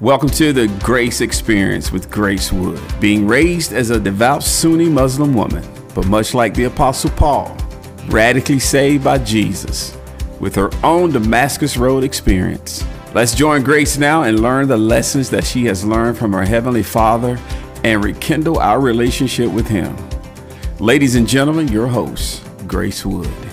[0.00, 2.80] Welcome to the Grace Experience with Grace Wood.
[3.00, 5.62] Being raised as a devout Sunni Muslim woman,
[5.94, 7.54] but much like the Apostle Paul,
[8.08, 9.94] radically saved by Jesus
[10.40, 12.82] with her own Damascus Road experience.
[13.12, 16.82] Let's join Grace now and learn the lessons that she has learned from her Heavenly
[16.82, 17.38] Father
[17.84, 19.94] and rekindle our relationship with Him.
[20.78, 23.49] Ladies and gentlemen, your host, Grace Wood.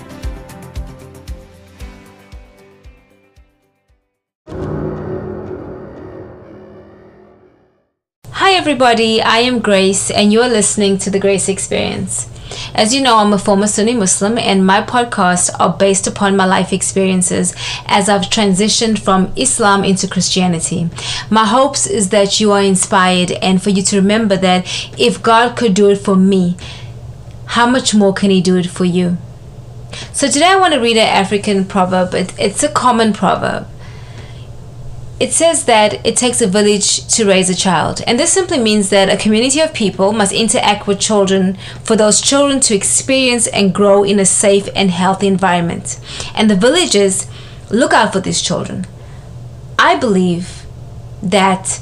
[8.67, 9.21] Everybody.
[9.21, 12.29] I am Grace, and you're listening to the Grace Experience.
[12.75, 16.43] As you know, I'm a former Sunni Muslim, and my podcasts are based upon my
[16.43, 20.89] life experiences as I've transitioned from Islam into Christianity.
[21.29, 24.65] My hopes is that you are inspired and for you to remember that
[24.99, 26.57] if God could do it for me,
[27.45, 29.17] how much more can He do it for you?
[30.11, 32.09] So, today I want to read an African proverb.
[32.13, 33.65] it's a common proverb
[35.19, 38.01] it says that it takes a village to raise a child.
[38.05, 42.21] And this simply means that a community of people must interact with children for those
[42.21, 45.99] children to experience and grow in a safe and healthy environment.
[46.35, 47.27] And the villages
[47.71, 48.85] look out for these children.
[49.79, 50.65] I believe
[51.23, 51.81] that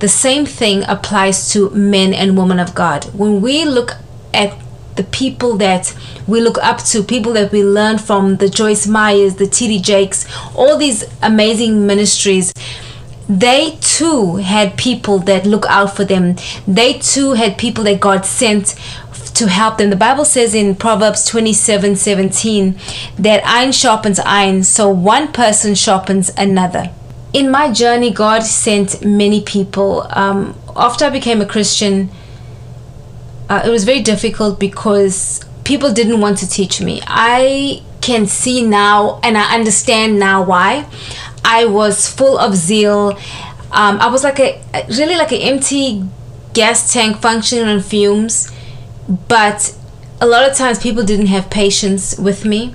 [0.00, 3.04] the same thing applies to men and women of God.
[3.14, 3.92] When we look
[4.34, 4.58] at
[4.96, 5.94] the people that
[6.26, 9.80] we look up to, people that we learn from, the Joyce Meyers, the T.D.
[9.80, 12.52] Jakes, all these amazing ministries,
[13.28, 16.36] they too had people that look out for them.
[16.66, 18.74] They too had people that God sent
[19.34, 19.90] to help them.
[19.90, 22.78] The Bible says in Proverbs 27 17
[23.18, 26.90] that iron sharpens iron, so one person sharpens another.
[27.32, 30.06] In my journey, God sent many people.
[30.10, 32.10] Um, after I became a Christian,
[33.48, 37.00] uh, it was very difficult because people didn't want to teach me.
[37.06, 40.86] I can see now and I understand now why.
[41.44, 43.18] I was full of zeal.
[43.72, 46.04] Um, I was like a really like an empty
[46.52, 48.50] gas tank functioning on fumes,
[49.28, 49.74] but
[50.20, 52.74] a lot of times people didn't have patience with me,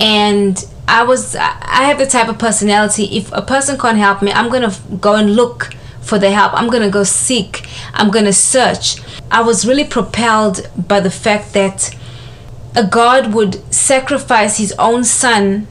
[0.00, 3.04] and I was I have the type of personality.
[3.16, 6.52] If a person can't help me, I'm gonna go and look for the help.
[6.54, 7.66] I'm gonna go seek.
[7.94, 8.96] I'm gonna search.
[9.32, 11.96] I was really propelled by the fact that
[12.76, 15.66] a God would sacrifice his own son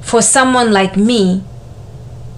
[0.00, 1.42] for someone like me.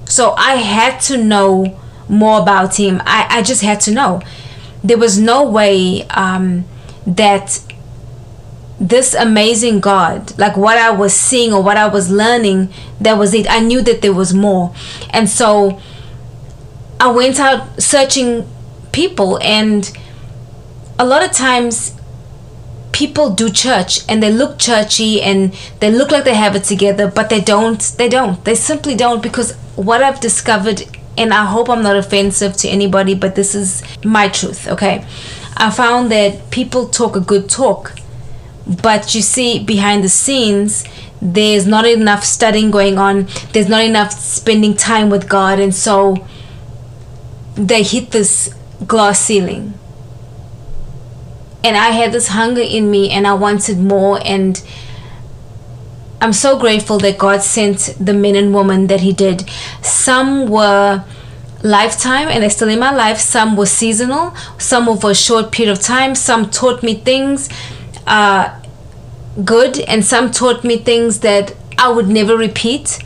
[0.06, 1.78] So I had to know
[2.08, 3.02] more about him.
[3.04, 4.22] I, I just had to know.
[4.82, 6.66] There was no way um,
[7.06, 7.60] that
[8.78, 13.34] this amazing God, like what I was seeing or what I was learning, that was
[13.34, 13.50] it.
[13.50, 14.74] I knew that there was more.
[15.10, 15.80] And so
[17.00, 18.46] I went out searching
[18.92, 19.90] people, and
[20.98, 21.94] a lot of times
[22.92, 27.10] people do church and they look churchy and they look like they have it together
[27.10, 28.44] but they don't they don't.
[28.44, 30.82] They simply don't because what i've discovered
[31.18, 35.04] and i hope i'm not offensive to anybody but this is my truth okay?
[35.56, 37.92] I found that people talk a good talk
[38.82, 40.84] but you see behind the scenes
[41.20, 43.28] there's not enough studying going on.
[43.52, 46.24] There's not enough spending time with god and so
[47.54, 48.54] they hit this
[48.86, 49.74] glass ceiling
[51.64, 54.62] and I had this hunger in me and I wanted more and
[56.20, 59.48] I'm so grateful that God sent the men and women that he did.
[59.82, 61.04] Some were
[61.62, 63.18] lifetime and they're still in my life.
[63.18, 66.14] Some were seasonal, some were for a short period of time.
[66.14, 67.48] Some taught me things
[68.06, 68.60] uh,
[69.42, 73.02] good and some taught me things that I would never repeat.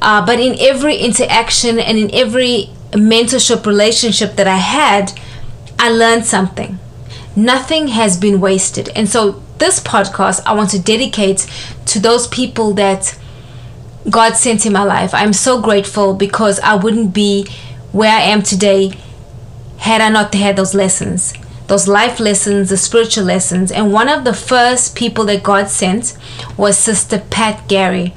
[0.00, 5.12] Uh, but in every interaction and in every mentorship relationship that I had,
[5.78, 6.78] I learned something
[7.36, 8.88] nothing has been wasted.
[8.90, 11.46] And so, this podcast I want to dedicate
[11.86, 13.16] to those people that
[14.10, 15.14] God sent in my life.
[15.14, 17.46] I'm so grateful because I wouldn't be
[17.92, 18.92] where I am today
[19.78, 21.34] had I not had those lessons,
[21.68, 23.70] those life lessons, the spiritual lessons.
[23.70, 26.16] And one of the first people that God sent
[26.56, 28.14] was Sister Pat Gary.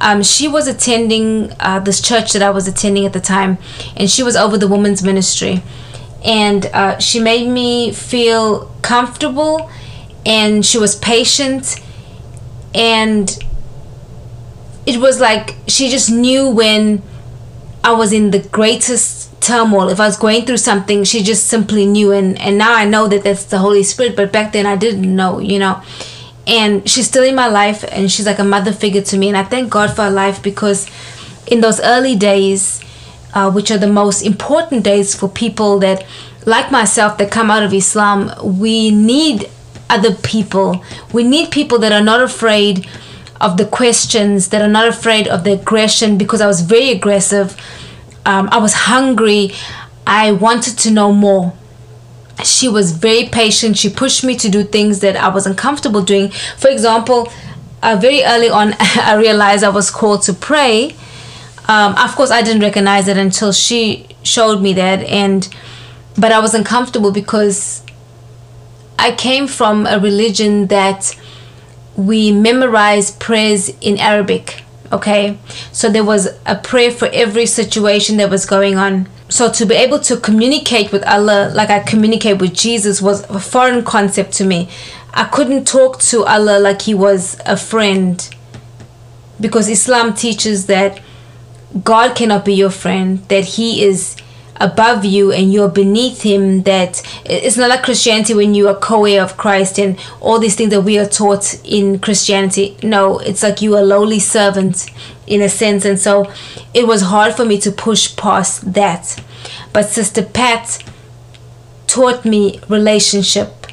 [0.00, 3.58] Um, she was attending uh, this church that I was attending at the time,
[3.96, 5.62] and she was over the women's ministry
[6.26, 9.70] and uh, she made me feel comfortable
[10.26, 11.80] and she was patient.
[12.74, 13.30] And
[14.84, 17.02] it was like she just knew when
[17.84, 19.88] I was in the greatest turmoil.
[19.88, 22.10] If I was going through something she just simply knew.
[22.10, 25.14] And and now I know that that's the Holy Spirit but back then I didn't
[25.14, 25.80] know you know.
[26.48, 29.28] And she's still in my life and she's like a mother figure to me.
[29.28, 30.88] And I thank God for her life because
[31.46, 32.82] in those early days
[33.36, 36.06] uh, which are the most important days for people that,
[36.46, 38.32] like myself, that come out of Islam.
[38.42, 39.50] We need
[39.90, 40.82] other people.
[41.12, 42.88] We need people that are not afraid
[43.38, 47.48] of the questions, that are not afraid of the aggression, because I was very aggressive.
[48.24, 49.52] um, I was hungry.
[50.06, 51.52] I wanted to know more.
[52.42, 53.76] She was very patient.
[53.76, 56.30] She pushed me to do things that I wasn't comfortable doing.
[56.56, 57.30] For example,
[57.82, 60.96] uh, very early on, I realized I was called to pray.
[61.68, 65.48] Um, of course, I didn't recognize it until she showed me that, and
[66.16, 67.82] but I was uncomfortable because
[68.98, 71.18] I came from a religion that
[71.96, 74.62] we memorize prayers in Arabic.
[74.92, 75.38] Okay,
[75.72, 79.08] so there was a prayer for every situation that was going on.
[79.28, 83.40] So to be able to communicate with Allah like I communicate with Jesus was a
[83.40, 84.68] foreign concept to me.
[85.12, 88.28] I couldn't talk to Allah like He was a friend
[89.40, 91.00] because Islam teaches that
[91.82, 94.16] God cannot be your friend, that He is
[94.60, 99.22] above you and you're beneath him that it's not like christianity when you are co-heir
[99.22, 102.76] of christ and all these things that we are taught in christianity.
[102.82, 104.86] No it's like you are lowly servant
[105.26, 105.84] in a sense.
[105.84, 106.30] And so
[106.72, 109.20] it was hard for me to push past that.
[109.72, 110.82] But sister pat
[111.86, 113.66] taught me relationship.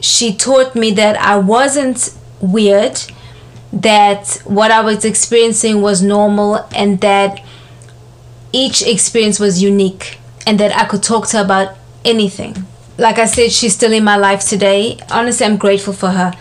[0.00, 3.00] She taught me that i wasn't weird
[3.72, 7.40] that what i was experiencing was normal and that
[8.52, 12.66] each experience was unique and that I could talk to her about anything.
[12.96, 14.98] Like I said, she's still in my life today.
[15.10, 16.32] Honestly, I'm grateful for her.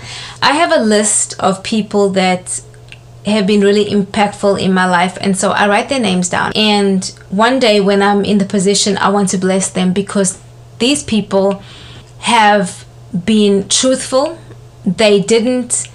[0.41, 2.61] I have a list of people that
[3.25, 6.53] have been really impactful in my life, and so I write their names down.
[6.55, 10.41] And one day, when I'm in the position, I want to bless them because
[10.79, 11.61] these people
[12.19, 12.85] have
[13.25, 14.39] been truthful.
[14.85, 15.89] They didn't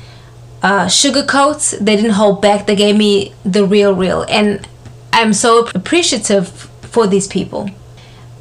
[0.62, 4.25] uh, sugarcoat, they didn't hold back, they gave me the real, real.
[4.29, 4.67] And
[5.12, 6.49] I'm so appreciative
[6.82, 7.69] for these people.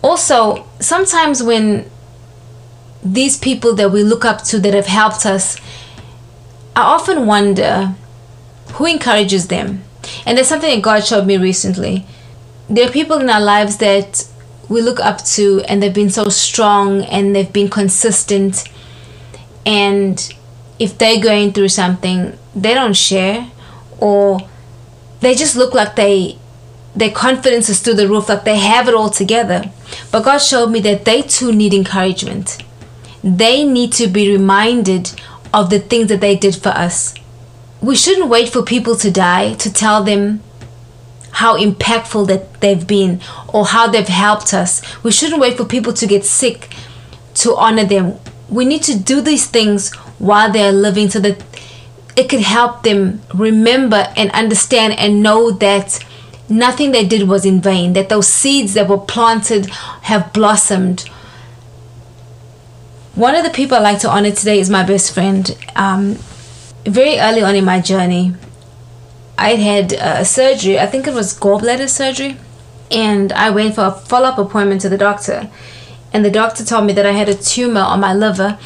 [0.04, 1.90] Also, sometimes when
[3.04, 5.58] these people that we look up to that have helped us,
[6.76, 7.96] I often wonder
[8.74, 9.84] who encourages them.
[10.26, 12.06] And there's something that God showed me recently.
[12.70, 14.28] There are people in our lives that
[14.70, 18.64] we look up to and they've been so strong and they've been consistent.
[19.66, 20.34] And
[20.82, 23.48] if they're going through something, they don't share
[24.00, 24.40] or
[25.20, 26.40] they just look like they
[26.96, 29.72] their confidence is through the roof, like they have it all together.
[30.12, 32.58] But God showed me that they too need encouragement.
[33.24, 35.12] They need to be reminded
[35.54, 37.14] of the things that they did for us.
[37.80, 40.42] We shouldn't wait for people to die to tell them
[41.34, 43.22] how impactful that they've been
[43.54, 44.82] or how they've helped us.
[45.04, 46.76] We shouldn't wait for people to get sick
[47.36, 48.20] to honor them.
[48.50, 51.44] We need to do these things while they're living so that
[52.16, 56.00] it could help them remember and understand and know that
[56.48, 59.66] nothing they did was in vain, that those seeds that were planted
[60.04, 61.02] have blossomed.
[63.16, 65.58] One of the people I like to honor today is my best friend.
[65.76, 66.20] Um,
[66.86, 68.36] very early on in my journey,
[69.40, 72.38] I had a surgery, I think it was gallbladder surgery,
[72.92, 75.50] and I went for a follow up appointment to the doctor.
[76.14, 78.60] And the doctor told me that I had a tumor on my liver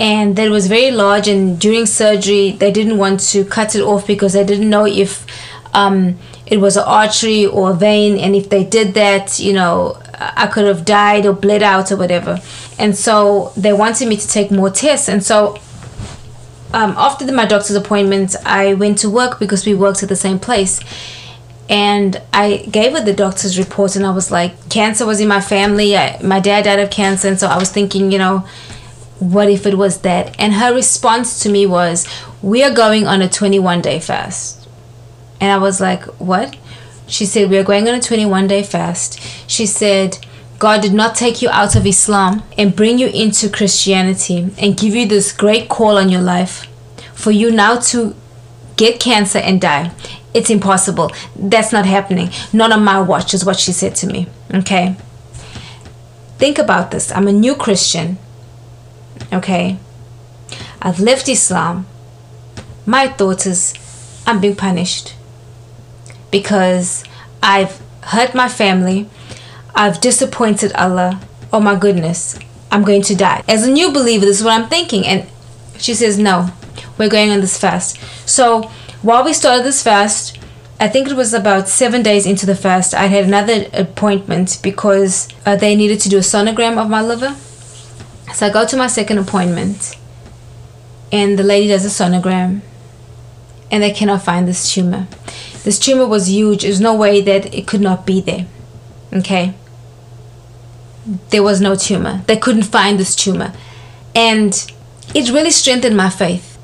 [0.00, 1.28] and that was very large.
[1.28, 5.26] And during surgery, they didn't want to cut it off because they didn't know if
[5.72, 9.98] um, it was an artery or a vein and if they did that you know
[10.18, 12.40] i could have died or bled out or whatever.
[12.78, 15.08] And so they wanted me to take more tests.
[15.08, 15.56] And so
[16.72, 20.16] um, after the, my doctor's appointment i went to work because we worked at the
[20.16, 20.80] same place.
[21.68, 25.40] And i gave her the doctor's report and i was like cancer was in my
[25.40, 25.96] family.
[25.96, 27.28] I, my dad died of cancer.
[27.28, 28.46] And so i was thinking you know
[29.20, 32.06] what if it was that and her response to me was
[32.42, 34.64] we are going on a 21 day fast
[35.40, 36.56] and I was like, What?
[37.06, 39.20] She said, We are going on a 21 day fast.
[39.46, 40.18] She said,
[40.58, 44.94] God did not take you out of Islam and bring you into Christianity and give
[44.94, 46.66] you this great call on your life
[47.12, 48.14] for you now to
[48.76, 49.92] get cancer and die.
[50.32, 51.10] It's impossible.
[51.36, 52.30] That's not happening.
[52.52, 54.28] Not on my watch, is what she said to me.
[54.52, 54.96] Okay?
[56.38, 57.12] Think about this.
[57.12, 58.16] I'm a new Christian.
[59.32, 59.78] Okay?
[60.80, 61.86] I've left Islam.
[62.86, 63.74] My thought is,
[64.26, 65.14] I'm being punished
[66.30, 67.04] because
[67.42, 69.08] I've hurt my family,
[69.74, 71.20] I've disappointed Allah.
[71.52, 72.38] Oh my goodness,
[72.70, 73.42] I'm going to die.
[73.48, 75.06] As a new believer, this is what I'm thinking.
[75.06, 75.26] And
[75.78, 76.50] she says, No,
[76.98, 77.98] we're going on this fast.
[78.28, 78.62] So
[79.02, 80.38] while we started this fast,
[80.80, 85.28] I think it was about seven days into the fast, I had another appointment because
[85.46, 87.36] uh, they needed to do a sonogram of my liver.
[88.32, 89.96] So I go to my second appointment,
[91.12, 92.62] and the lady does a sonogram,
[93.70, 95.06] and they cannot find this tumor.
[95.64, 96.62] This tumor was huge.
[96.62, 98.46] There's no way that it could not be there.
[99.12, 99.54] Okay?
[101.30, 102.22] There was no tumor.
[102.26, 103.52] They couldn't find this tumor.
[104.14, 104.72] And
[105.14, 106.58] it really strengthened my faith.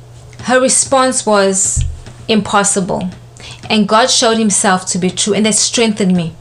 [0.45, 1.85] Her response was
[2.29, 3.11] impossible.
[3.69, 6.35] And God showed himself to be true, and that strengthened me.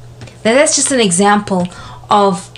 [0.43, 1.67] That that's just an example
[2.09, 2.51] of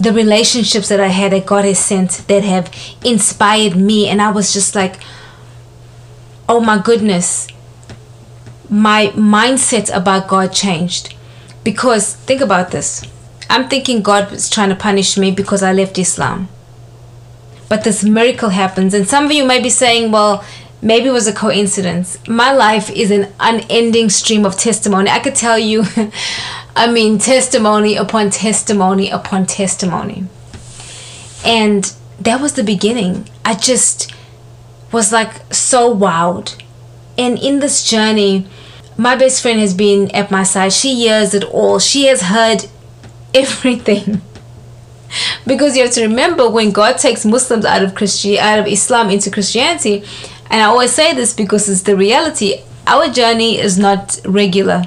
[0.00, 4.08] the relationships that I had that God has sent that have inspired me.
[4.08, 4.96] And I was just like,
[6.48, 7.46] oh my goodness,
[8.68, 11.14] my mindset about God changed.
[11.62, 13.04] Because think about this
[13.50, 16.48] I'm thinking God was trying to punish me because I left Islam.
[17.68, 18.94] But this miracle happens.
[18.94, 20.44] And some of you may be saying, well,
[20.80, 22.16] maybe it was a coincidence.
[22.28, 25.10] My life is an unending stream of testimony.
[25.10, 25.82] I could tell you,
[26.76, 30.26] I mean, testimony upon testimony upon testimony.
[31.44, 33.28] And that was the beginning.
[33.44, 34.12] I just
[34.92, 36.60] was like so wowed.
[37.18, 38.46] And in this journey,
[38.96, 40.72] my best friend has been at my side.
[40.72, 41.78] She hears it all.
[41.78, 42.66] She has heard
[43.34, 44.22] everything.
[45.46, 49.10] because you have to remember when God takes Muslims out of Christianity, out of Islam
[49.10, 50.04] into Christianity,
[50.50, 52.62] and I always say this because it's the reality.
[52.86, 54.84] Our journey is not regular.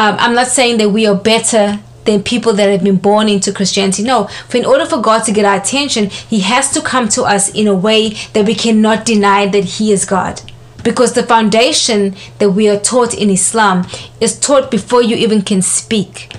[0.00, 3.52] Um, I'm not saying that we are better than people that have been born into
[3.52, 4.02] Christianity.
[4.02, 7.24] No, for in order for God to get our attention, He has to come to
[7.24, 10.40] us in a way that we cannot deny that He is God.
[10.82, 13.86] Because the foundation that we are taught in Islam
[14.22, 16.32] is taught before you even can speak.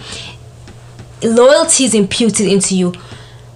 [1.22, 2.96] Loyalty is imputed into you.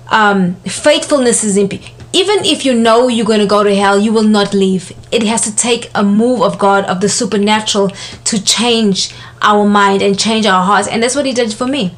[0.09, 4.13] Um, faithfulness is imputed even if you know you're going to go to hell, you
[4.13, 4.93] will not leave.
[5.11, 7.89] It has to take a move of God, of the supernatural,
[8.23, 10.87] to change our mind and change our hearts.
[10.87, 11.93] And that's what He did for me.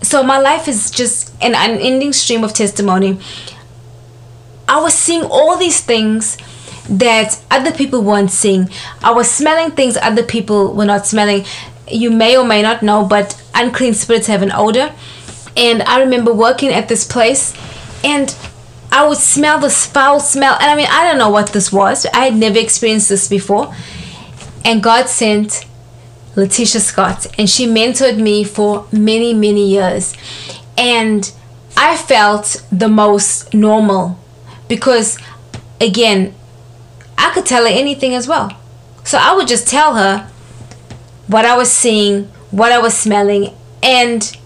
[0.00, 3.18] So my life is just an unending stream of testimony.
[4.66, 6.38] I was seeing all these things
[6.88, 8.70] that other people weren't seeing.
[9.02, 11.44] I was smelling things other people were not smelling.
[11.86, 14.94] You may or may not know, but unclean spirits have an odor.
[15.58, 17.52] And I remember working at this place
[18.02, 18.34] and
[18.90, 20.54] I would smell this foul smell.
[20.54, 22.06] And I mean, I don't know what this was.
[22.06, 23.74] I had never experienced this before.
[24.64, 25.66] And God sent
[26.36, 30.14] Letitia Scott, and she mentored me for many, many years.
[30.76, 31.30] And
[31.76, 34.18] I felt the most normal
[34.68, 35.18] because,
[35.80, 36.34] again,
[37.16, 38.56] I could tell her anything as well.
[39.04, 40.30] So I would just tell her
[41.26, 44.36] what I was seeing, what I was smelling, and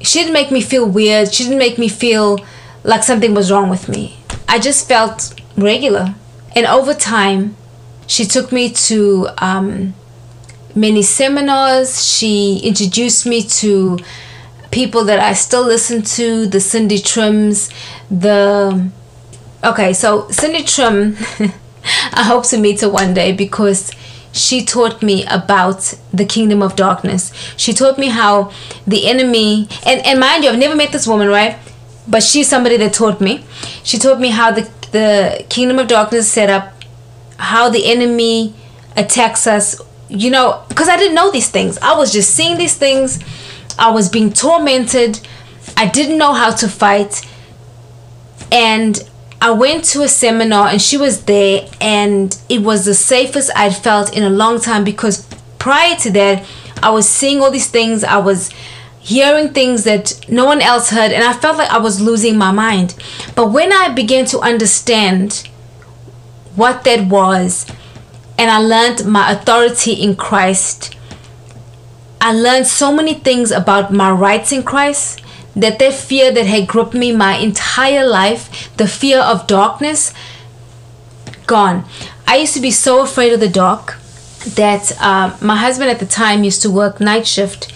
[0.00, 1.32] she didn't make me feel weird.
[1.32, 2.38] She didn't make me feel
[2.88, 4.16] like something was wrong with me.
[4.48, 6.14] I just felt regular.
[6.56, 7.54] And over time,
[8.06, 9.94] she took me to um,
[10.74, 12.02] many seminars.
[12.02, 13.98] She introduced me to
[14.70, 17.68] people that I still listen to, the Cindy Trimms,
[18.10, 18.90] the
[19.62, 21.14] okay, so Cindy Trimm,
[22.14, 23.90] I hope to meet her one day because
[24.32, 27.32] she taught me about the kingdom of darkness.
[27.58, 28.50] She taught me how
[28.86, 31.58] the enemy and, and mind you, I've never met this woman, right?
[32.08, 33.44] But she's somebody that taught me.
[33.84, 36.72] She taught me how the the kingdom of darkness is set up,
[37.36, 38.54] how the enemy
[38.96, 39.80] attacks us.
[40.08, 41.76] You know, because I didn't know these things.
[41.78, 43.22] I was just seeing these things.
[43.78, 45.20] I was being tormented.
[45.76, 47.28] I didn't know how to fight.
[48.50, 48.98] And
[49.40, 53.76] I went to a seminar and she was there and it was the safest I'd
[53.76, 55.26] felt in a long time because
[55.58, 56.46] prior to that
[56.82, 58.02] I was seeing all these things.
[58.02, 58.50] I was
[59.08, 62.52] hearing things that no one else heard, and I felt like I was losing my
[62.52, 62.94] mind.
[63.34, 65.48] But when I began to understand
[66.54, 67.66] what that was,
[68.36, 70.94] and I learned my authority in Christ,
[72.20, 75.22] I learned so many things about my rights in Christ
[75.56, 80.12] that that fear that had gripped me my entire life, the fear of darkness,
[81.46, 81.86] gone.
[82.26, 83.96] I used to be so afraid of the dark
[84.54, 87.72] that uh, my husband at the time used to work night shift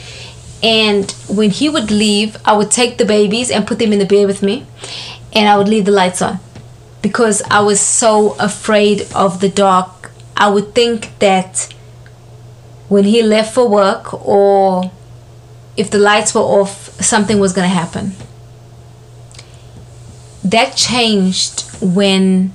[0.62, 4.06] and when he would leave, I would take the babies and put them in the
[4.06, 4.66] bed with me,
[5.32, 6.38] and I would leave the lights on
[7.02, 10.12] because I was so afraid of the dark.
[10.36, 11.74] I would think that
[12.88, 14.90] when he left for work or
[15.76, 18.12] if the lights were off, something was going to happen.
[20.44, 22.52] That changed when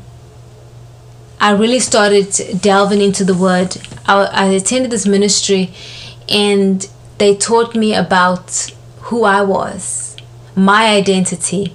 [1.40, 3.78] I really started delving into the word.
[4.06, 5.74] I, I attended this ministry
[6.30, 6.88] and
[7.18, 8.72] they taught me about
[9.02, 10.16] who I was,
[10.56, 11.74] my identity,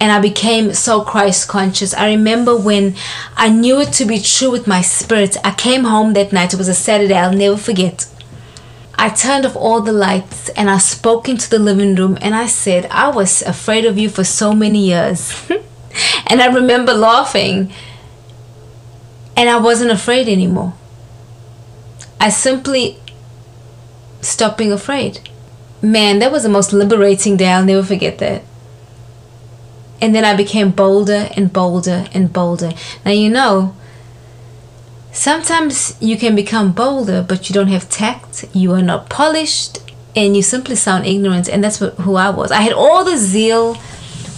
[0.00, 1.92] and I became so Christ conscious.
[1.92, 2.94] I remember when
[3.36, 5.36] I knew it to be true with my spirit.
[5.44, 8.06] I came home that night, it was a Saturday, I'll never forget.
[8.94, 12.46] I turned off all the lights and I spoke into the living room and I
[12.46, 15.32] said, I was afraid of you for so many years.
[16.26, 17.72] and I remember laughing
[19.36, 20.74] and I wasn't afraid anymore.
[22.20, 22.98] I simply
[24.20, 25.20] stop being afraid.
[25.82, 27.48] Man, that was the most liberating day.
[27.52, 28.42] I'll never forget that.
[30.00, 32.72] And then I became bolder and bolder and bolder.
[33.04, 33.74] Now, you know,
[35.12, 38.44] sometimes you can become bolder, but you don't have tact.
[38.54, 39.78] You are not polished.
[40.16, 42.50] and you simply sound ignorant and that's what, who I was.
[42.50, 43.76] I had all the zeal,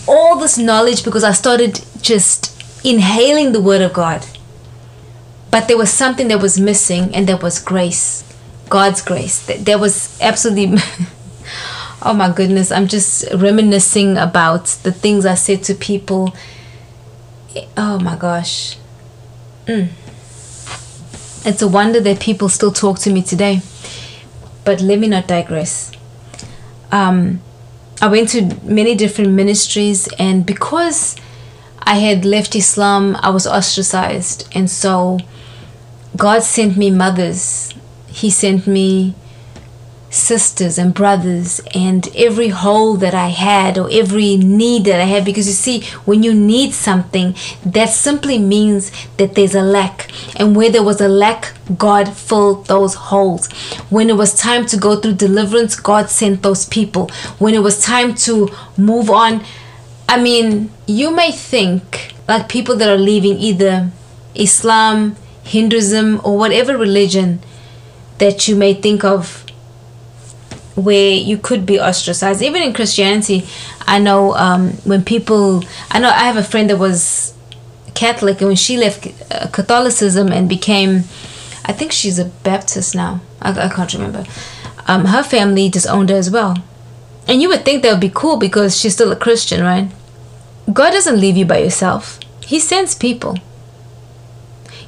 [0.07, 2.53] all this knowledge because I started just
[2.85, 4.27] inhaling the word of God.
[5.51, 8.25] But there was something that was missing and that was grace.
[8.69, 9.47] God's grace.
[9.47, 10.79] There was absolutely
[12.05, 16.35] Oh my goodness, I'm just reminiscing about the things I said to people.
[17.77, 18.77] Oh my gosh.
[19.67, 19.89] Mm.
[21.45, 23.61] It's a wonder that people still talk to me today.
[24.65, 25.93] But let me not digress.
[26.91, 27.41] Um,
[28.01, 31.15] I went to many different ministries, and because
[31.79, 34.49] I had left Islam, I was ostracized.
[34.57, 35.19] And so
[36.17, 37.73] God sent me mothers,
[38.13, 39.15] He sent me
[40.13, 45.25] sisters and brothers and every hole that I had or every need that I had.
[45.25, 50.11] Because you see when you need something that simply means that there's a lack.
[50.37, 53.51] And where there was a lack God filled those holes.
[53.89, 57.09] When it was time to go through deliverance God sent those people.
[57.39, 59.45] When it was time to move on
[60.09, 63.91] I mean you may think like people that are leaving either
[64.35, 67.41] Islam Hinduism or whatever religion
[68.23, 69.45] that you may think of
[70.77, 72.41] where you could be ostracized.
[72.41, 73.45] Even in Christianity,
[73.85, 77.35] I know um, when people, I know I have a friend that was
[77.95, 80.99] Catholic, and when she left uh, Catholicism and became,
[81.65, 83.21] I think she's a Baptist now.
[83.41, 84.25] I, I can't remember.
[84.87, 86.57] Um, her family disowned her as well.
[87.27, 89.91] And you would think that would be cool because she's still a Christian, right?
[90.73, 92.21] God doesn't leave you by yourself.
[92.41, 93.37] He sends people.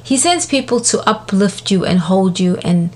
[0.01, 2.91] He sends people to uplift you and hold you and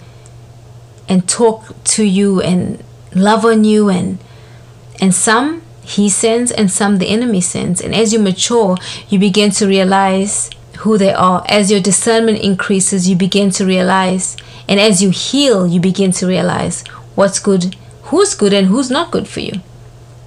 [1.10, 2.82] and talk to you and
[3.14, 4.20] love on you and
[5.02, 7.82] and some he sends and some the enemy sends.
[7.82, 8.78] And as you mature
[9.10, 11.44] you begin to realize who they are.
[11.50, 14.38] As your discernment increases you begin to realize
[14.68, 19.12] and as you heal you begin to realize what's good who's good and who's not
[19.12, 19.62] good for you.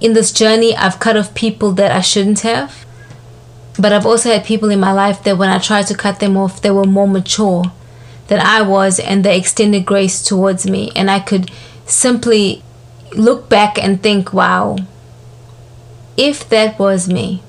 [0.01, 2.85] In this journey i've cut off people that i shouldn't have
[3.79, 6.35] but i've also had people in my life that when i tried to cut them
[6.35, 7.71] off they were more mature
[8.27, 10.91] than I was and they extended grace towards me.
[10.95, 11.51] And I could
[11.85, 12.63] simply
[13.15, 14.77] look back and think, wow,
[16.17, 17.43] if that was me,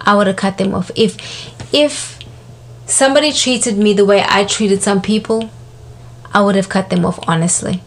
[0.00, 0.90] I would have cut them off.
[0.94, 1.16] If
[1.74, 2.18] if
[2.86, 5.50] somebody treated me the way I treated some people,
[6.32, 7.82] I would have cut them off honestly.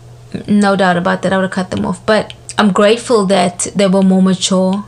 [0.47, 2.05] No doubt about that, I would have cut them off.
[2.05, 4.85] But I'm grateful that they were more mature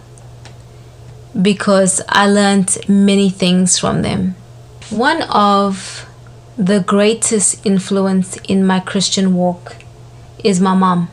[1.42, 4.36] because I learned many things from them.
[4.90, 6.06] One of
[6.58, 9.78] the greatest influence in my Christian walk
[10.44, 11.10] is my mom.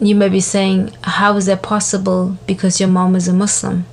[0.00, 3.84] You may be saying, How is that possible because your mom is a Muslim?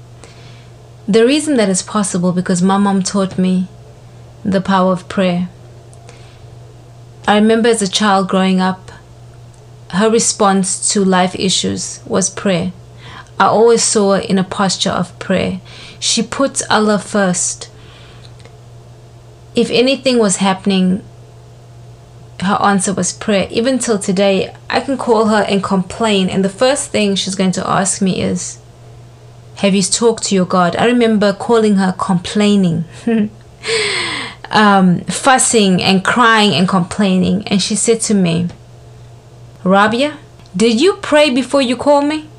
[1.07, 3.67] The reason that is possible because my mom taught me
[4.43, 5.49] the power of prayer.
[7.27, 8.89] I remember as a child growing up,
[9.89, 12.71] her response to life issues was prayer.
[13.37, 15.59] I always saw her in a posture of prayer.
[15.99, 17.69] She puts Allah first
[19.57, 21.03] if anything was happening,
[22.41, 23.47] her answer was prayer.
[23.49, 27.53] Even till today, I can call her and complain, and the first thing she's going
[27.53, 28.59] to ask me is,
[29.55, 30.75] Have you talked to your God?
[30.75, 32.85] I remember calling her complaining,
[34.51, 38.49] um, fussing and crying and complaining, and she said to me,
[39.63, 40.19] Rabia,
[40.55, 42.29] did you pray before you call me?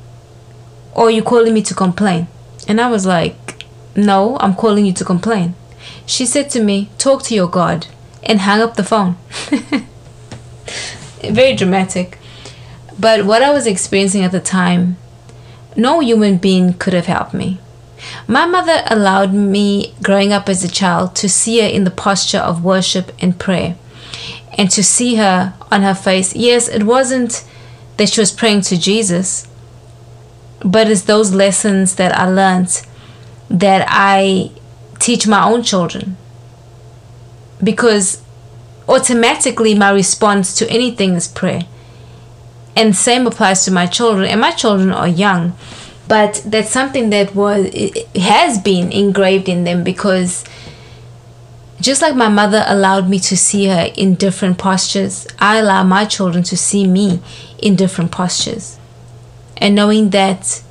[0.95, 2.29] Or you calling me to complain?
[2.65, 3.65] And I was like,
[3.97, 5.55] No, I'm calling you to complain.
[6.05, 7.87] She said to me, Talk to your God,
[8.23, 9.17] and hung up the phone.
[11.21, 12.17] Very dramatic.
[12.99, 14.97] But what I was experiencing at the time,
[15.75, 17.59] no human being could have helped me.
[18.27, 22.39] My mother allowed me, growing up as a child, to see her in the posture
[22.39, 23.75] of worship and prayer,
[24.57, 26.35] and to see her on her face.
[26.35, 27.45] Yes, it wasn't
[27.97, 29.47] that she was praying to Jesus,
[30.63, 32.81] but it's those lessons that I learned
[33.49, 34.51] that I
[34.99, 36.17] teach my own children.
[37.63, 38.21] Because
[38.87, 41.61] automatically my response to anything is prayer.
[42.75, 44.27] And same applies to my children.
[44.27, 45.55] And my children are young.
[46.07, 47.69] But that's something that was
[48.15, 50.43] has been engraved in them because
[51.79, 56.03] just like my mother allowed me to see her in different postures i allow my
[56.03, 57.21] children to see me
[57.61, 58.77] in different postures.
[59.57, 60.61] And knowing that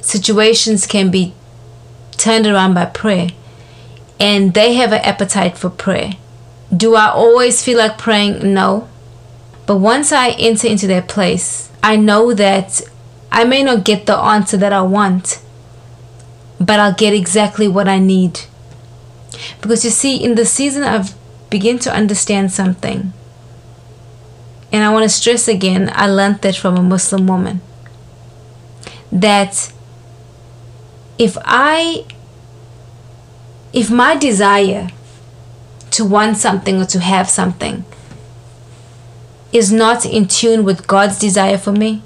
[0.00, 1.34] situations can be
[2.12, 3.28] turned around by prayer
[4.18, 6.12] and they have an appetite for prayer.
[6.74, 8.54] Do I always feel like praying?
[8.54, 8.88] No.
[9.66, 12.80] But once I enter into that place, I know that
[13.30, 15.40] I may not get the answer that I want,
[16.60, 18.40] but I'll get exactly what I need.
[19.60, 21.14] Because you see, in the season, I've
[21.50, 23.12] begun to understand something.
[24.72, 27.60] And I want to stress again, I learned that from a Muslim woman.
[29.10, 29.72] That
[31.18, 32.06] if I,
[33.72, 34.88] if my desire
[35.92, 37.84] to want something or to have something
[39.52, 42.02] is not in tune with God's desire for me,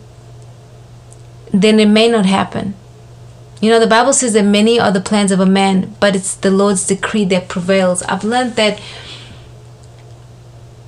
[1.52, 2.74] then it may not happen.
[3.60, 6.34] You know, the Bible says that many are the plans of a man, but it's
[6.34, 8.02] the Lord's decree that prevails.
[8.02, 8.80] I've learned that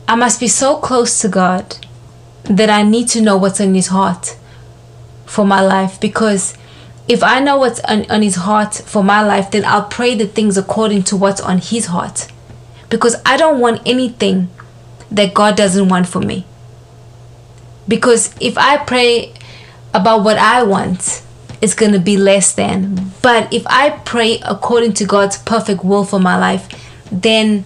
[0.07, 1.77] I must be so close to God
[2.45, 4.37] that I need to know what's in His heart
[5.27, 6.57] for my life because
[7.09, 10.27] if I know what's on, on His heart for my life, then I'll pray the
[10.27, 12.31] things according to what's on His heart
[12.90, 14.51] because I don't want anything
[15.11, 16.44] that God doesn't want for me.
[17.87, 19.33] Because if I pray
[19.94, 21.23] about what I want,
[21.62, 23.12] it's going to be less than.
[23.23, 26.68] But if I pray according to God's perfect will for my life,
[27.11, 27.64] then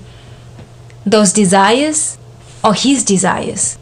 [1.05, 2.17] those desires
[2.63, 3.77] are His desires.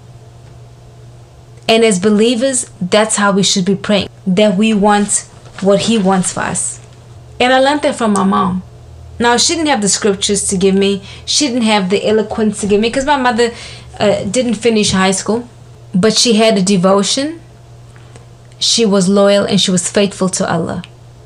[1.69, 5.30] And as believers, that's how we should be praying that we want
[5.63, 6.81] what He wants for us.
[7.39, 8.63] And I learned that from my mom.
[9.19, 12.67] Now, she didn't have the scriptures to give me, she didn't have the eloquence to
[12.67, 13.51] give me because my mother
[13.99, 15.49] uh, didn't finish high school,
[15.95, 17.41] but she had a devotion
[18.61, 20.85] she was loyal and she was faithful to Allah.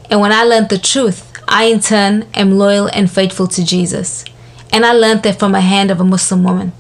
[0.09, 4.25] And when I learned the truth, I in turn am loyal and faithful to Jesus.
[4.73, 6.73] And I learned that from a hand of a Muslim woman.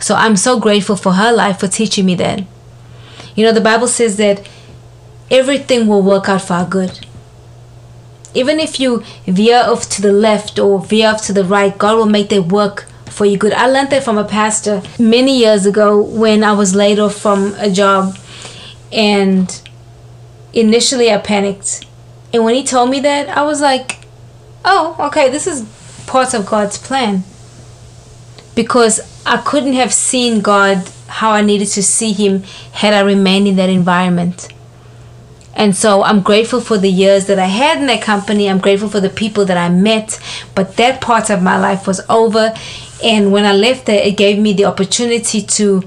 [0.00, 2.44] So I'm so grateful for her life for teaching me that.
[3.36, 4.46] You know, the Bible says that
[5.30, 7.06] everything will work out for our good.
[8.34, 11.96] Even if you veer off to the left or veer off to the right, God
[11.96, 13.52] will make that work for you good.
[13.52, 17.54] I learned that from a pastor many years ago when I was laid off from
[17.58, 18.16] a job
[18.92, 19.60] and
[20.52, 21.84] initially I panicked.
[22.32, 23.98] And when he told me that, I was like,
[24.64, 25.66] oh, okay, this is
[26.06, 27.24] part of God's plan.
[28.54, 33.48] Because I couldn't have seen God how I needed to see Him had I remained
[33.48, 34.48] in that environment.
[35.58, 38.48] And so I'm grateful for the years that I had in that company.
[38.48, 40.18] I'm grateful for the people that I met.
[40.54, 42.54] But that part of my life was over.
[43.04, 45.82] And when I left there, it gave me the opportunity to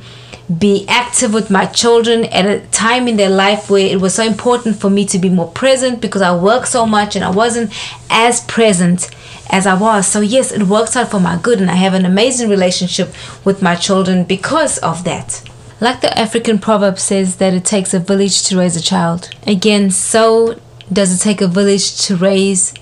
[0.59, 4.23] be active with my children at a time in their life where it was so
[4.23, 7.71] important for me to be more present because I worked so much and I wasn't
[8.09, 9.09] as present
[9.49, 10.07] as I was.
[10.07, 13.13] So, yes, it works out for my good, and I have an amazing relationship
[13.45, 15.41] with my children because of that.
[15.81, 19.29] Like the African proverb says that it takes a village to raise a child.
[19.45, 20.61] Again, so
[20.93, 22.73] does it take a village to raise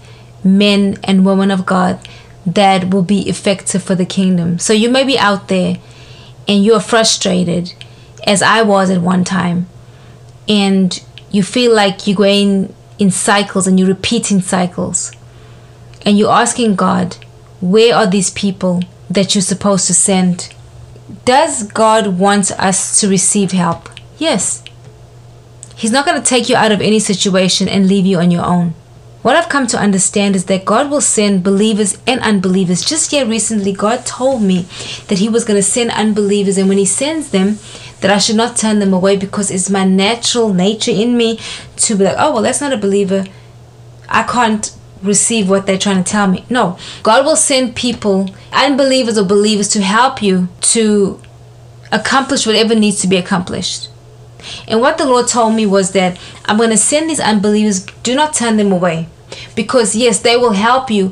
[0.43, 2.05] men and women of God
[2.45, 4.59] that will be effective for the kingdom.
[4.59, 5.77] So you may be out there
[6.47, 7.73] and you're frustrated,
[8.25, 9.67] as I was at one time,
[10.47, 15.11] and you feel like you're going in cycles and you're repeating cycles,
[16.05, 17.17] and you're asking God,
[17.61, 20.53] where are these people that you're supposed to send?
[21.25, 23.89] Does God want us to receive help?
[24.17, 24.63] Yes.
[25.75, 28.45] He's not going to take you out of any situation and leave you on your
[28.45, 28.73] own.
[29.21, 32.85] What I've come to understand is that God will send believers and unbelievers.
[32.85, 34.61] Just yet recently, God told me
[35.07, 37.57] that He was going to send unbelievers, and when He sends them,
[37.99, 41.37] that I should not turn them away because it's my natural nature in me
[41.77, 43.25] to be like, oh, well, that's not a believer.
[44.07, 46.45] I can't receive what they're trying to tell me.
[46.49, 51.21] No, God will send people, unbelievers or believers, to help you to
[51.91, 53.89] accomplish whatever needs to be accomplished.
[54.67, 58.15] And what the Lord told me was that I'm going to send these unbelievers, do
[58.15, 59.07] not turn them away.
[59.55, 61.11] Because, yes, they will help you,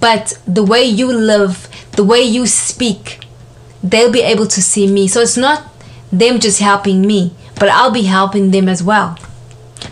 [0.00, 3.20] but the way you live, the way you speak,
[3.82, 5.08] they'll be able to see me.
[5.08, 5.64] So it's not
[6.12, 9.18] them just helping me, but I'll be helping them as well.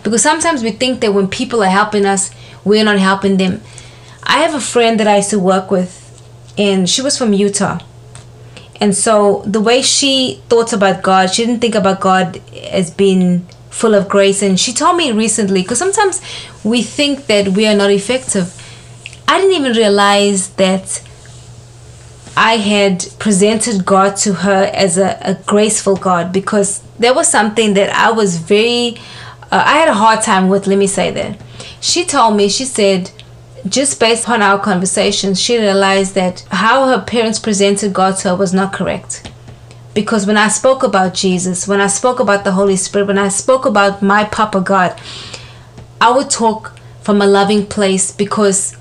[0.03, 2.31] Because sometimes we think that when people are helping us,
[2.67, 3.61] we're not helping them.
[4.23, 5.91] I have a friend that I used to work with,
[6.57, 7.79] and she was from Utah.
[8.79, 13.47] And so the way she thought about God, she didn't think about God as being
[13.69, 14.41] full of grace.
[14.41, 16.21] And she told me recently, because sometimes
[16.63, 18.53] we think that we are not effective.
[19.27, 21.01] I didn't even realize that
[22.35, 27.73] I had presented God to her as a, a graceful God because there was something
[27.73, 28.97] that I was very,
[29.51, 31.41] uh, I had a hard time with, let me say that.
[31.79, 33.11] She told me, she said,
[33.67, 38.35] just based on our conversations, she realized that how her parents presented God to her
[38.35, 39.31] was not correct.
[39.93, 43.29] Because when I spoke about Jesus, when I spoke about the Holy Spirit, when I
[43.29, 44.99] spoke about my Papa God,
[45.99, 48.77] I would talk from a loving place because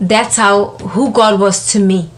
[0.00, 2.10] that's how who God was to me.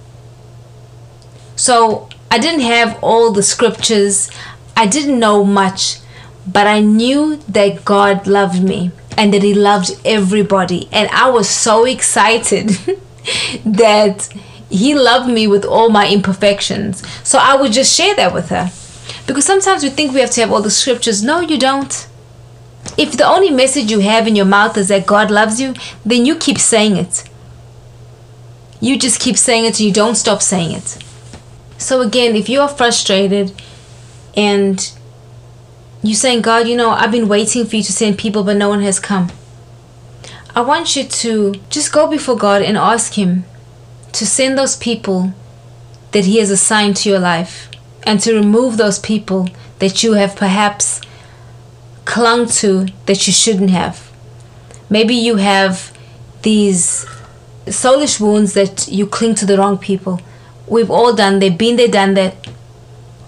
[1.55, 4.31] So I didn't have all the scriptures,
[4.77, 5.99] I didn't know much,
[6.47, 8.91] but I knew that God loved me
[9.21, 10.89] and that he loved everybody.
[10.91, 12.69] And I was so excited
[13.67, 14.33] that
[14.71, 17.07] he loved me with all my imperfections.
[17.23, 18.73] So I would just share that with her.
[19.27, 21.23] Because sometimes we think we have to have all the scriptures.
[21.23, 22.09] No, you don't.
[22.97, 26.25] If the only message you have in your mouth is that God loves you, then
[26.25, 27.25] you keep saying it.
[28.81, 30.97] You just keep saying it and you don't stop saying it.
[31.77, 33.53] So, again, if you are frustrated
[34.35, 34.91] and
[36.03, 38.69] you're saying, God, you know, I've been waiting for you to send people, but no
[38.69, 39.31] one has come.
[40.55, 43.45] I want you to just go before God and ask Him
[44.13, 45.33] to send those people
[46.13, 47.71] that He has assigned to your life
[48.05, 51.01] and to remove those people that you have perhaps
[52.05, 54.11] clung to that you shouldn't have.
[54.89, 55.97] Maybe you have
[56.43, 57.07] these
[57.67, 60.21] soulish wounds that you cling to the wrong people.
[60.67, 62.49] We've all done, they've been there, done that.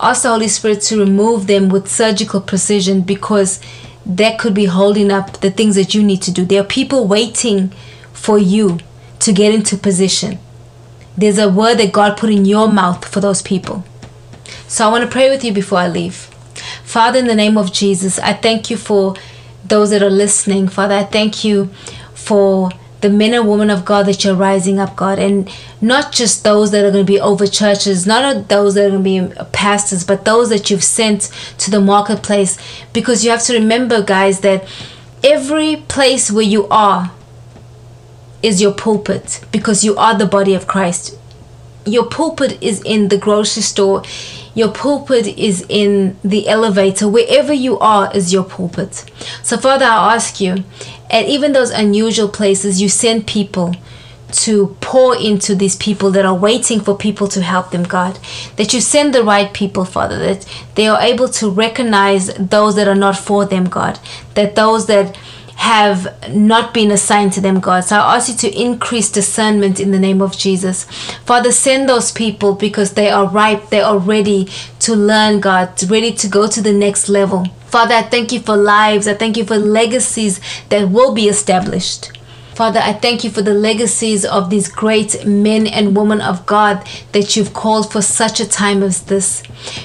[0.03, 3.61] Ask the Holy Spirit to remove them with surgical precision because
[4.05, 6.45] that could be holding up the things that you need to do.
[6.45, 7.69] There are people waiting
[8.13, 8.81] for you
[9.21, 10.41] to get into position.
[11.17, 13.85] There's a word that God put in your mouth for those people.
[14.67, 16.15] So I want to pray with you before I leave.
[16.83, 19.15] Father, in the name of Jesus, I thank you for
[19.65, 20.67] those that are listening.
[20.67, 21.67] Father, I thank you
[22.15, 22.71] for
[23.03, 26.71] the men and women of God that you're rising up, God, and not just those
[26.71, 29.45] that are going to be over churches, not those that are going to be uh,
[29.47, 31.23] pastors, but those that you've sent
[31.59, 32.57] to the marketplace.
[32.93, 34.67] Because you have to remember, guys, that
[35.23, 37.11] every place where you are
[38.43, 41.19] is your pulpit because you are the body of Christ.
[41.85, 44.03] Your pulpit is in the grocery store.
[44.55, 47.09] Your pulpit is in the elevator.
[47.09, 49.11] Wherever you are is your pulpit.
[49.43, 50.65] So, Father, I ask you,
[51.11, 53.75] at even those unusual places, you send people
[54.33, 58.19] to pour into these people that are waiting for people to help them, God.
[58.57, 62.89] That you send the right people, Father, that they are able to recognize those that
[62.89, 63.99] are not for them, God.
[64.35, 65.17] That those that
[65.63, 67.83] have not been assigned to them, God.
[67.85, 70.85] So I ask you to increase discernment in the name of Jesus.
[71.25, 74.49] Father, send those people because they are ripe, they are ready
[74.81, 77.45] to learn, God, ready to go to the next level.
[77.67, 79.07] Father, I thank you for lives.
[79.07, 82.11] I thank you for legacies that will be established.
[82.63, 86.89] Father, I thank you for the legacies of these great men and women of God
[87.11, 89.43] that you've called for such a time as this.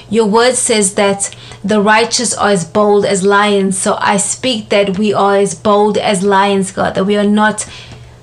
[0.08, 3.76] Your word says that the righteous are as bold as lions.
[3.76, 7.68] So I speak that we are as bold as lions, God, that we are not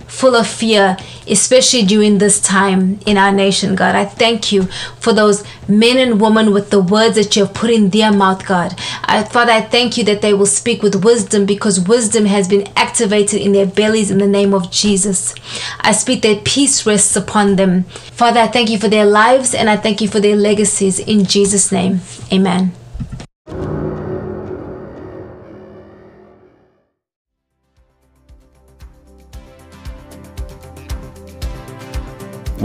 [0.08, 3.96] full of fear, especially during this time in our nation, God.
[3.96, 4.64] I thank you
[5.00, 8.46] for those men and women with the words that you have put in their mouth,
[8.46, 8.78] God.
[9.04, 12.68] I, Father, I thank you that they will speak with wisdom because wisdom has been
[12.76, 15.34] activated in their bellies in the name of Jesus.
[15.80, 17.84] I speak that peace rests upon them.
[17.84, 21.26] Father, I thank you for their lives and I thank you for their legacies in
[21.26, 22.02] Jesus' name.
[22.32, 22.74] Amen.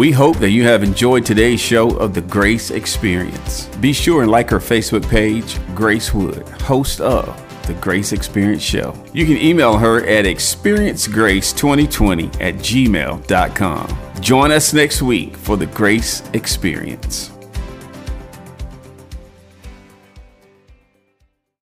[0.01, 3.67] We hope that you have enjoyed today's show of the Grace Experience.
[3.83, 7.27] Be sure and like her Facebook page, Grace Wood, host of
[7.67, 8.95] the Grace Experience Show.
[9.13, 13.99] You can email her at experiencegrace2020 at gmail.com.
[14.23, 17.31] Join us next week for the Grace Experience.